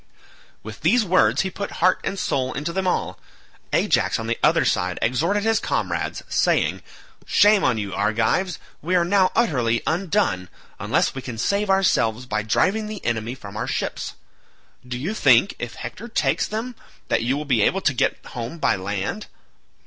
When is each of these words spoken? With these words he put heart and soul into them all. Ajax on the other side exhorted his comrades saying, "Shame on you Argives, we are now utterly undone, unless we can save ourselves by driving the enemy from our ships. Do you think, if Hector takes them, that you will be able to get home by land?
With 0.63 0.81
these 0.81 1.05
words 1.05 1.41
he 1.43 1.51
put 1.51 1.73
heart 1.73 1.99
and 2.03 2.17
soul 2.17 2.53
into 2.53 2.73
them 2.73 2.87
all. 2.87 3.19
Ajax 3.71 4.17
on 4.17 4.25
the 4.25 4.39
other 4.41 4.65
side 4.65 4.97
exhorted 4.99 5.43
his 5.43 5.59
comrades 5.59 6.23
saying, 6.27 6.81
"Shame 7.27 7.63
on 7.63 7.77
you 7.77 7.93
Argives, 7.93 8.57
we 8.81 8.95
are 8.95 9.05
now 9.05 9.31
utterly 9.35 9.83
undone, 9.85 10.49
unless 10.79 11.13
we 11.13 11.21
can 11.21 11.37
save 11.37 11.69
ourselves 11.69 12.25
by 12.25 12.41
driving 12.41 12.87
the 12.87 13.05
enemy 13.05 13.35
from 13.35 13.55
our 13.55 13.67
ships. 13.67 14.15
Do 14.87 14.97
you 14.97 15.13
think, 15.13 15.53
if 15.59 15.75
Hector 15.75 16.07
takes 16.07 16.47
them, 16.47 16.73
that 17.09 17.21
you 17.21 17.37
will 17.37 17.45
be 17.45 17.61
able 17.61 17.81
to 17.81 17.93
get 17.93 18.17
home 18.25 18.57
by 18.57 18.75
land? 18.77 19.27